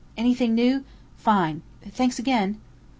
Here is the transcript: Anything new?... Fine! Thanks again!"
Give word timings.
Anything 0.17 0.55
new?... 0.55 0.83
Fine! 1.15 1.61
Thanks 1.87 2.17
again!" 2.17 2.59